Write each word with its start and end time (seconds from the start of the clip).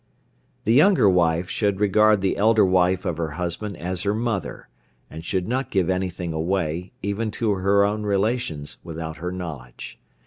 The 0.63 0.73
younger 0.73 1.07
wife 1.07 1.47
should 1.47 1.79
regard 1.79 2.21
the 2.21 2.35
elder 2.35 2.65
wife 2.65 3.05
of 3.05 3.17
her 3.17 3.33
husband 3.37 3.77
as 3.77 4.01
her 4.01 4.15
mother, 4.15 4.67
and 5.11 5.23
should 5.23 5.47
not 5.47 5.69
give 5.69 5.91
anything 5.91 6.33
away, 6.33 6.91
even 7.03 7.29
to 7.37 7.51
her 7.51 7.85
own 7.85 8.01
relations, 8.01 8.79
without 8.83 9.17
her 9.17 9.31
knowledge. 9.31 9.99